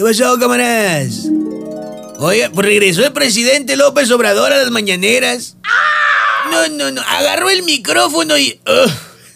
[0.00, 1.26] ¿Qué pasó, camaradas?
[2.20, 5.58] Oiga, pues regresó el presidente López Obrador a las mañaneras.
[6.50, 7.02] No, no, no.
[7.02, 8.58] Agarró el micrófono y.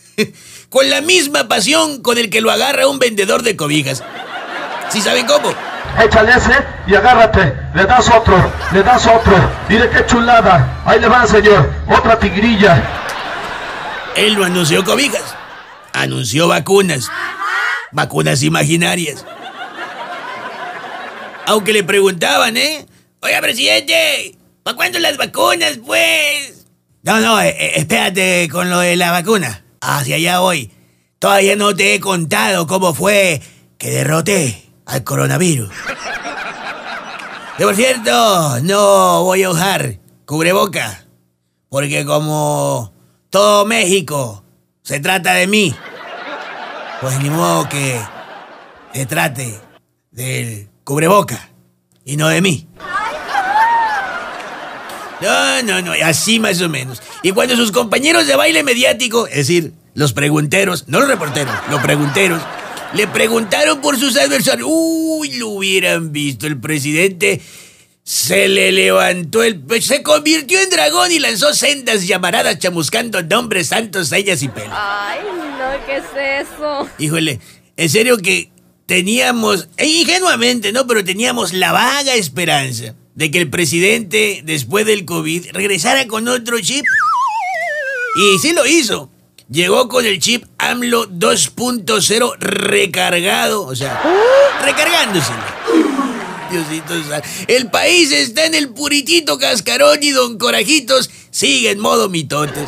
[0.71, 4.03] con la misma pasión con el que lo agarra un vendedor de cobijas.
[4.88, 5.53] ¿Sí saben cómo?
[6.03, 6.56] Échale ese
[6.86, 7.54] y agárrate.
[7.74, 8.34] Le das otro,
[8.72, 9.34] le das otro.
[9.68, 10.80] Mire qué chulada.
[10.86, 11.70] Ahí le va, señor.
[11.94, 12.82] Otra tigrilla.
[14.16, 15.36] Él no anunció cobijas.
[15.92, 17.10] Anunció vacunas.
[17.92, 19.26] Vacunas imaginarias.
[21.46, 22.87] Aunque le preguntaban, ¿eh?
[23.20, 26.66] Oiga, presidente, ¿para cuándo las vacunas, pues?
[27.02, 29.64] No, no, eh, eh, espérate con lo de la vacuna.
[29.80, 30.70] Hacia allá voy.
[31.19, 33.42] Todavía no te he contado cómo fue
[33.77, 35.70] que derroté al coronavirus.
[37.58, 41.05] Que por cierto, no voy a usar cubreboca.
[41.69, 42.92] Porque como
[43.28, 44.45] todo México
[44.83, 45.74] se trata de mí,
[47.00, 48.00] pues ni modo que
[48.92, 49.61] se trate
[50.11, 51.51] del cubreboca
[52.05, 52.69] y no de mí.
[55.20, 57.03] No, no, no, así más o menos.
[57.22, 61.81] Y cuando sus compañeros de baile mediático, es decir, los pregunteros, no los reporteros, los
[61.81, 62.42] pregunteros,
[62.92, 67.41] le preguntaron por sus adversarios, uy, lo hubieran visto, el presidente
[68.03, 73.69] se le levantó el pecho, se convirtió en dragón y lanzó sendas llamaradas chamuscando nombres
[73.69, 74.70] santos, sellas y pelo.
[74.73, 75.20] Ay,
[75.58, 76.89] no, ¿qué es eso?
[76.98, 77.41] Híjole,
[77.77, 78.51] en serio que
[78.86, 80.86] teníamos, e ingenuamente, ¿no?
[80.86, 86.60] Pero teníamos la vaga esperanza de que el presidente, después del COVID, regresara con otro
[86.60, 86.84] chip.
[88.16, 89.10] Y sí lo hizo.
[89.50, 94.00] Llegó con el chip AMLO 2.0 recargado, o sea,
[94.62, 95.38] recargándoselo.
[96.50, 96.94] Diosito.
[97.48, 102.64] El país está en el puritito cascarón y don Corajitos sigue en modo mitote.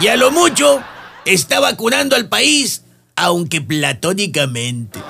[0.00, 0.82] Y a lo mucho
[1.24, 2.82] está vacunando al país,
[3.24, 5.00] aunque platónicamente.